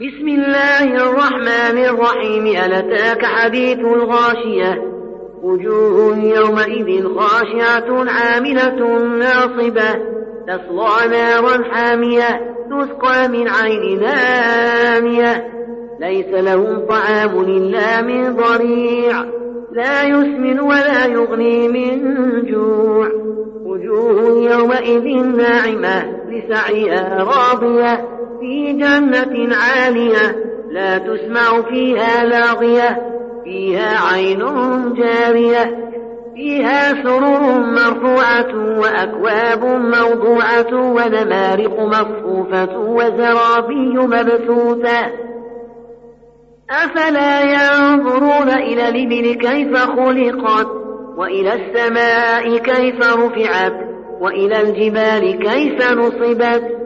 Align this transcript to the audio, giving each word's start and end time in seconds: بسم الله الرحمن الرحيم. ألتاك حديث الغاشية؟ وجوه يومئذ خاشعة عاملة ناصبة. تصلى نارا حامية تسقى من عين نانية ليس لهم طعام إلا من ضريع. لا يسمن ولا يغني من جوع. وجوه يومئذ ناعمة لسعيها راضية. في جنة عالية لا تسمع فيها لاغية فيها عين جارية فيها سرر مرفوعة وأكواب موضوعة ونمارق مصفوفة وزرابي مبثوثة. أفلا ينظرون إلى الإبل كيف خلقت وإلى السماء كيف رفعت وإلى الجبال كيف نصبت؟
بسم 0.00 0.28
الله 0.28 0.84
الرحمن 0.84 1.78
الرحيم. 1.84 2.46
ألتاك 2.46 3.24
حديث 3.24 3.78
الغاشية؟ 3.78 4.82
وجوه 5.42 6.18
يومئذ 6.18 7.08
خاشعة 7.18 8.10
عاملة 8.10 8.98
ناصبة. 9.18 9.92
تصلى 10.48 11.08
نارا 11.10 11.64
حامية 11.72 12.40
تسقى 12.70 13.28
من 13.28 13.48
عين 13.48 14.00
نانية 14.00 15.46
ليس 16.00 16.26
لهم 16.26 16.86
طعام 16.86 17.40
إلا 17.40 18.02
من 18.02 18.36
ضريع. 18.36 19.24
لا 19.72 20.02
يسمن 20.02 20.60
ولا 20.60 21.06
يغني 21.06 21.68
من 21.68 22.00
جوع. 22.46 23.08
وجوه 23.64 24.50
يومئذ 24.52 25.26
ناعمة 25.36 26.04
لسعيها 26.30 27.24
راضية. 27.24 28.15
في 28.40 28.72
جنة 28.72 29.56
عالية 29.56 30.36
لا 30.70 30.98
تسمع 30.98 31.62
فيها 31.68 32.24
لاغية 32.24 33.16
فيها 33.44 34.12
عين 34.12 34.38
جارية 34.94 35.86
فيها 36.34 37.02
سرر 37.02 37.58
مرفوعة 37.58 38.78
وأكواب 38.78 39.64
موضوعة 39.64 40.74
ونمارق 40.74 41.80
مصفوفة 41.80 42.78
وزرابي 42.78 43.98
مبثوثة. 43.98 45.06
أفلا 46.70 47.42
ينظرون 47.42 48.48
إلى 48.48 48.88
الإبل 48.88 49.34
كيف 49.34 49.76
خلقت 49.76 50.68
وإلى 51.16 51.52
السماء 51.54 52.58
كيف 52.58 53.00
رفعت 53.00 53.74
وإلى 54.20 54.60
الجبال 54.60 55.38
كيف 55.38 55.90
نصبت؟ 55.92 56.85